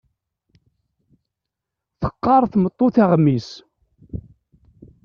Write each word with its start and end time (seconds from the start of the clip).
Teqqar 2.01 2.43
tmeṭṭut 2.51 2.95
aɣmis. 3.03 3.49